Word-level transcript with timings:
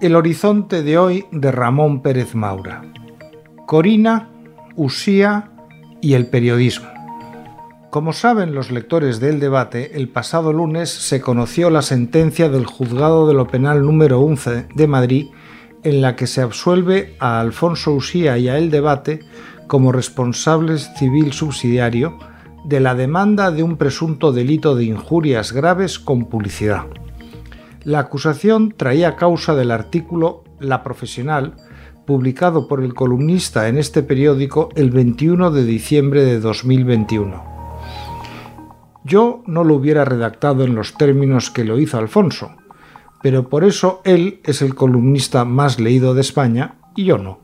El 0.00 0.16
horizonte 0.16 0.82
de 0.82 0.98
hoy 0.98 1.24
de 1.30 1.50
Ramón 1.50 2.02
Pérez 2.02 2.34
Maura. 2.34 2.82
Corina, 3.66 4.28
Usía 4.76 5.50
y 6.02 6.14
el 6.14 6.26
periodismo. 6.26 6.88
Como 7.88 8.12
saben 8.12 8.54
los 8.54 8.70
lectores 8.70 9.20
del 9.20 9.40
debate, 9.40 9.96
el 9.96 10.10
pasado 10.10 10.52
lunes 10.52 10.90
se 10.90 11.20
conoció 11.20 11.70
la 11.70 11.82
sentencia 11.82 12.48
del 12.50 12.66
Juzgado 12.66 13.26
de 13.26 13.34
lo 13.34 13.46
Penal 13.46 13.82
número 13.82 14.20
11 14.20 14.66
de 14.74 14.86
Madrid 14.86 15.26
en 15.82 16.00
la 16.00 16.16
que 16.16 16.26
se 16.26 16.40
absuelve 16.42 17.16
a 17.18 17.40
Alfonso 17.40 17.92
Usía 17.92 18.38
y 18.38 18.48
a 18.48 18.58
El 18.58 18.70
Debate 18.70 19.20
como 19.72 19.90
responsables 19.90 20.90
civil 20.98 21.32
subsidiario 21.32 22.18
de 22.62 22.78
la 22.78 22.94
demanda 22.94 23.50
de 23.50 23.62
un 23.62 23.78
presunto 23.78 24.30
delito 24.30 24.76
de 24.76 24.84
injurias 24.84 25.52
graves 25.52 25.98
con 25.98 26.26
publicidad. 26.26 26.88
La 27.82 28.00
acusación 28.00 28.74
traía 28.76 29.16
causa 29.16 29.54
del 29.54 29.70
artículo 29.70 30.44
La 30.60 30.82
Profesional, 30.82 31.54
publicado 32.06 32.68
por 32.68 32.84
el 32.84 32.92
columnista 32.92 33.66
en 33.66 33.78
este 33.78 34.02
periódico 34.02 34.68
el 34.74 34.90
21 34.90 35.50
de 35.50 35.64
diciembre 35.64 36.22
de 36.22 36.38
2021. 36.38 37.42
Yo 39.04 39.42
no 39.46 39.64
lo 39.64 39.76
hubiera 39.76 40.04
redactado 40.04 40.64
en 40.64 40.74
los 40.74 40.98
términos 40.98 41.50
que 41.50 41.64
lo 41.64 41.78
hizo 41.78 41.96
Alfonso, 41.96 42.50
pero 43.22 43.48
por 43.48 43.64
eso 43.64 44.02
él 44.04 44.42
es 44.44 44.60
el 44.60 44.74
columnista 44.74 45.46
más 45.46 45.80
leído 45.80 46.12
de 46.12 46.20
España 46.20 46.74
y 46.94 47.04
yo 47.04 47.16
no. 47.16 47.41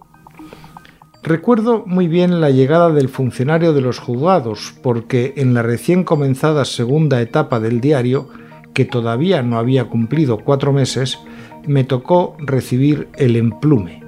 Recuerdo 1.29 1.85
muy 1.85 2.09
bien 2.09 2.41
la 2.41 2.49
llegada 2.49 2.89
del 2.89 3.11
funcionario 3.11 3.75
de 3.75 3.83
los 3.83 3.99
juzgados, 3.99 4.73
porque 4.83 5.35
en 5.37 5.53
la 5.53 5.63
recién 5.63 6.03
comenzada 6.03 6.65
segunda 6.65 7.21
etapa 7.21 7.61
del 7.61 7.83
diario, 7.83 8.31
que 8.73 8.87
todavía 8.87 9.43
no 9.43 9.59
había 9.59 9.91
cumplido 9.91 10.39
cuatro 10.39 10.73
meses, 10.73 11.19
me 11.67 11.85
tocó 11.85 12.35
recibir 12.39 13.09
el 13.19 13.37
emplume. 13.37 14.03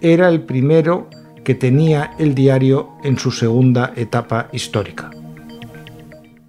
Era 0.00 0.28
el 0.28 0.40
primero 0.40 1.08
que 1.44 1.54
tenía 1.54 2.10
el 2.18 2.34
diario 2.34 2.88
en 3.04 3.20
su 3.20 3.30
segunda 3.30 3.92
etapa 3.94 4.48
histórica. 4.52 5.12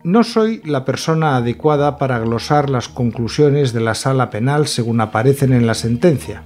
No 0.03 0.23
soy 0.23 0.59
la 0.65 0.85
persona 0.85 1.35
adecuada 1.35 1.99
para 1.99 2.17
glosar 2.17 2.71
las 2.71 2.89
conclusiones 2.89 3.73
de 3.73 3.81
la 3.81 3.93
sala 3.93 4.31
penal 4.31 4.65
según 4.65 5.02
aparecen 5.02 5.53
en 5.53 5.67
la 5.67 5.75
sentencia, 5.75 6.41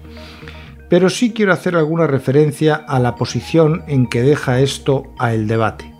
pero 0.91 1.09
sí 1.09 1.33
quiero 1.33 1.53
hacer 1.53 1.75
alguna 1.75 2.05
referencia 2.05 2.75
a 2.75 2.99
la 2.99 3.15
posición 3.15 3.83
en 3.87 4.05
que 4.07 4.21
deja 4.21 4.59
esto 4.59 5.11
a 5.17 5.33
el 5.33 5.47
debate. 5.47 5.91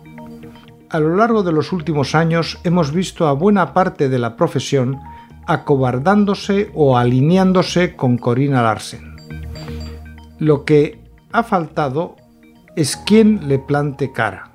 A 0.90 1.00
lo 1.00 1.16
largo 1.16 1.42
de 1.42 1.50
los 1.50 1.72
últimos 1.72 2.14
años 2.14 2.60
hemos 2.62 2.92
visto 2.92 3.26
a 3.26 3.32
buena 3.32 3.72
parte 3.72 4.08
de 4.08 4.20
la 4.20 4.36
profesión 4.36 5.00
acobardándose 5.46 6.70
o 6.74 6.96
alineándose 6.96 7.96
con 7.96 8.18
Corina 8.18 8.62
Larsen. 8.62 9.16
Lo 10.38 10.64
que 10.64 11.02
ha 11.32 11.42
faltado 11.42 12.14
es 12.76 12.96
quien 12.96 13.48
le 13.48 13.58
plante 13.58 14.12
cara 14.12 14.52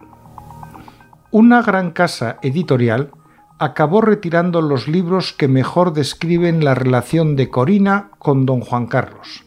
una 1.32 1.62
gran 1.62 1.92
casa 1.92 2.38
editorial 2.42 3.12
acabó 3.60 4.02
retirando 4.02 4.62
los 4.62 4.88
libros 4.88 5.34
que 5.34 5.48
mejor 5.48 5.94
describen 5.94 6.64
la 6.64 6.74
relación 6.74 7.36
de 7.36 7.50
Corina 7.50 8.12
con 8.18 8.46
don 8.46 8.62
Juan 8.62 8.88
Carlos, 8.88 9.46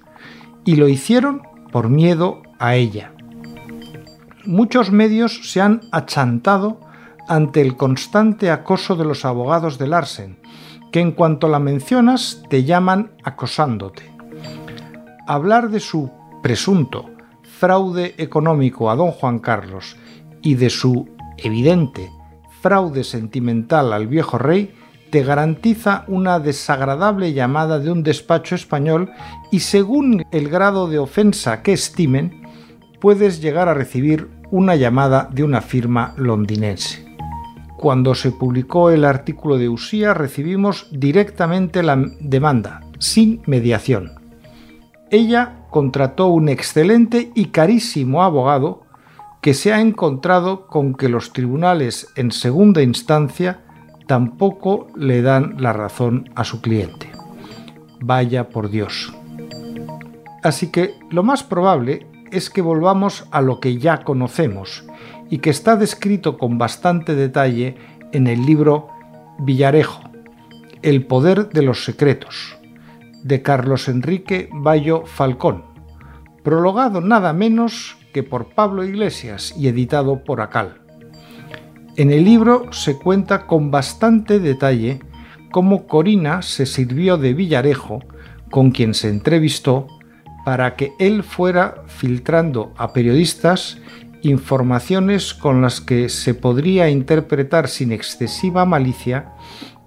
y 0.64 0.76
lo 0.76 0.88
hicieron 0.88 1.42
por 1.72 1.88
miedo 1.88 2.42
a 2.58 2.74
ella. 2.74 3.12
Muchos 4.44 4.90
medios 4.90 5.50
se 5.50 5.60
han 5.60 5.80
achantado 5.92 6.80
ante 7.28 7.60
el 7.60 7.76
constante 7.76 8.50
acoso 8.50 8.96
de 8.96 9.04
los 9.04 9.24
abogados 9.24 9.78
de 9.78 9.86
Larsen, 9.86 10.38
que 10.90 11.00
en 11.00 11.12
cuanto 11.12 11.48
la 11.48 11.58
mencionas 11.58 12.42
te 12.48 12.64
llaman 12.64 13.12
acosándote. 13.22 14.10
Hablar 15.26 15.70
de 15.70 15.80
su 15.80 16.10
presunto 16.42 17.10
fraude 17.42 18.14
económico 18.18 18.90
a 18.90 18.96
don 18.96 19.12
Juan 19.12 19.38
Carlos 19.38 19.96
y 20.42 20.54
de 20.54 20.70
su 20.70 21.08
evidente 21.36 22.10
fraude 22.60 23.04
sentimental 23.04 23.92
al 23.92 24.06
viejo 24.06 24.38
rey 24.38 24.74
te 25.10 25.22
garantiza 25.22 26.04
una 26.08 26.38
desagradable 26.38 27.32
llamada 27.32 27.78
de 27.78 27.90
un 27.90 28.02
despacho 28.02 28.54
español 28.54 29.10
y 29.50 29.60
según 29.60 30.24
el 30.30 30.48
grado 30.48 30.88
de 30.88 30.98
ofensa 30.98 31.62
que 31.62 31.72
estimen, 31.72 32.42
puedes 33.00 33.40
llegar 33.40 33.68
a 33.68 33.74
recibir 33.74 34.28
una 34.50 34.76
llamada 34.76 35.28
de 35.32 35.44
una 35.44 35.60
firma 35.60 36.14
londinense. 36.16 37.04
Cuando 37.76 38.14
se 38.14 38.30
publicó 38.30 38.90
el 38.90 39.04
artículo 39.04 39.56
de 39.56 39.68
Usía 39.68 40.12
recibimos 40.12 40.88
directamente 40.90 41.82
la 41.82 41.96
demanda, 42.20 42.82
sin 42.98 43.42
mediación. 43.46 44.12
Ella 45.10 45.64
contrató 45.70 46.28
un 46.28 46.48
excelente 46.48 47.32
y 47.34 47.46
carísimo 47.46 48.22
abogado 48.22 48.82
que 49.40 49.54
se 49.54 49.72
ha 49.72 49.80
encontrado 49.80 50.66
con 50.66 50.94
que 50.94 51.08
los 51.08 51.32
tribunales 51.32 52.08
en 52.16 52.30
segunda 52.30 52.82
instancia 52.82 53.60
tampoco 54.10 54.88
le 54.96 55.22
dan 55.22 55.54
la 55.58 55.72
razón 55.72 56.30
a 56.34 56.42
su 56.42 56.60
cliente. 56.60 57.12
Vaya 58.00 58.48
por 58.48 58.68
Dios. 58.68 59.14
Así 60.42 60.72
que 60.72 60.94
lo 61.12 61.22
más 61.22 61.44
probable 61.44 62.08
es 62.32 62.50
que 62.50 62.60
volvamos 62.60 63.28
a 63.30 63.40
lo 63.40 63.60
que 63.60 63.78
ya 63.78 64.02
conocemos 64.02 64.84
y 65.30 65.38
que 65.38 65.50
está 65.50 65.76
descrito 65.76 66.38
con 66.38 66.58
bastante 66.58 67.14
detalle 67.14 67.76
en 68.10 68.26
el 68.26 68.44
libro 68.44 68.88
Villarejo, 69.38 70.02
El 70.82 71.06
poder 71.06 71.50
de 71.50 71.62
los 71.62 71.84
secretos, 71.84 72.58
de 73.22 73.42
Carlos 73.42 73.88
Enrique 73.88 74.48
Bayo 74.52 75.04
Falcón, 75.06 75.66
prologado 76.42 77.00
nada 77.00 77.32
menos 77.32 77.96
que 78.12 78.24
por 78.24 78.48
Pablo 78.54 78.82
Iglesias 78.82 79.54
y 79.56 79.68
editado 79.68 80.24
por 80.24 80.40
Acal. 80.40 80.80
En 81.96 82.10
el 82.10 82.24
libro 82.24 82.72
se 82.72 82.96
cuenta 82.98 83.46
con 83.46 83.70
bastante 83.70 84.38
detalle 84.38 85.00
cómo 85.50 85.86
Corina 85.86 86.42
se 86.42 86.66
sirvió 86.66 87.18
de 87.18 87.34
Villarejo, 87.34 88.00
con 88.50 88.70
quien 88.70 88.94
se 88.94 89.08
entrevistó, 89.08 89.86
para 90.44 90.76
que 90.76 90.92
él 90.98 91.22
fuera 91.22 91.82
filtrando 91.86 92.72
a 92.76 92.92
periodistas 92.92 93.78
informaciones 94.22 95.34
con 95.34 95.62
las 95.62 95.80
que 95.80 96.08
se 96.08 96.34
podría 96.34 96.88
interpretar 96.88 97.68
sin 97.68 97.92
excesiva 97.92 98.64
malicia 98.64 99.32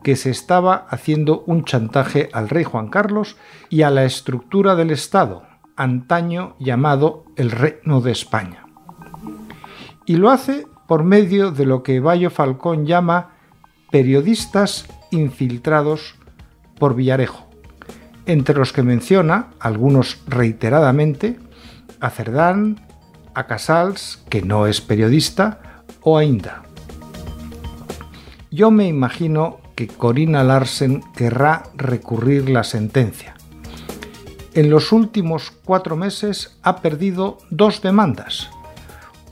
que 0.03 0.15
se 0.15 0.29
estaba 0.29 0.85
haciendo 0.89 1.43
un 1.47 1.63
chantaje 1.63 2.29
al 2.33 2.49
rey 2.49 2.63
Juan 2.63 2.89
Carlos 2.89 3.37
y 3.69 3.83
a 3.83 3.89
la 3.89 4.03
estructura 4.03 4.75
del 4.75 4.91
Estado, 4.91 5.43
antaño 5.75 6.55
llamado 6.59 7.25
el 7.37 7.51
Reino 7.51 8.01
de 8.01 8.11
España. 8.11 8.65
Y 10.05 10.17
lo 10.17 10.29
hace 10.29 10.67
por 10.87 11.03
medio 11.03 11.51
de 11.51 11.65
lo 11.65 11.83
que 11.83 11.99
Bayo 11.99 12.29
Falcón 12.29 12.85
llama 12.85 13.31
periodistas 13.91 14.85
infiltrados 15.11 16.15
por 16.79 16.95
Villarejo, 16.95 17.47
entre 18.25 18.55
los 18.55 18.73
que 18.73 18.83
menciona, 18.83 19.51
algunos 19.59 20.21
reiteradamente, 20.27 21.39
a 21.99 22.09
Cerdán, 22.09 22.81
a 23.33 23.47
Casals, 23.47 24.23
que 24.29 24.41
no 24.41 24.67
es 24.67 24.81
periodista, 24.81 25.83
o 26.01 26.17
a 26.17 26.23
Inda. 26.23 26.63
Yo 28.51 28.71
me 28.71 28.87
imagino 28.87 29.59
que 29.75 29.87
Corina 29.87 30.43
Larsen 30.43 31.01
querrá 31.15 31.63
recurrir 31.75 32.49
la 32.49 32.63
sentencia, 32.63 33.33
en 34.55 34.69
los 34.69 34.91
últimos 34.91 35.49
cuatro 35.49 35.95
meses 35.95 36.59
ha 36.61 36.75
perdido 36.75 37.39
dos 37.49 37.81
demandas, 37.81 38.51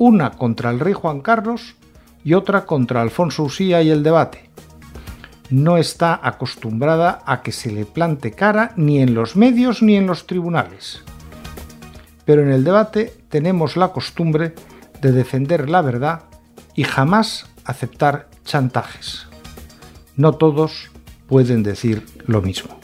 una 0.01 0.31
contra 0.31 0.71
el 0.71 0.79
rey 0.79 0.93
Juan 0.93 1.21
Carlos 1.21 1.75
y 2.23 2.33
otra 2.33 2.65
contra 2.65 3.03
Alfonso 3.03 3.43
Usía 3.43 3.83
y 3.83 3.91
el 3.91 4.01
debate. 4.01 4.49
No 5.51 5.77
está 5.77 6.19
acostumbrada 6.23 7.21
a 7.27 7.43
que 7.43 7.51
se 7.51 7.71
le 7.71 7.85
plante 7.85 8.31
cara 8.31 8.73
ni 8.75 8.99
en 8.99 9.13
los 9.13 9.35
medios 9.35 9.83
ni 9.83 9.95
en 9.95 10.07
los 10.07 10.25
tribunales. 10.25 11.03
Pero 12.25 12.41
en 12.41 12.49
el 12.49 12.63
debate 12.63 13.13
tenemos 13.29 13.77
la 13.77 13.89
costumbre 13.89 14.55
de 15.01 15.11
defender 15.11 15.69
la 15.69 15.83
verdad 15.83 16.23
y 16.73 16.83
jamás 16.83 17.51
aceptar 17.63 18.27
chantajes. 18.43 19.27
No 20.15 20.33
todos 20.33 20.89
pueden 21.27 21.61
decir 21.61 22.07
lo 22.25 22.41
mismo. 22.41 22.80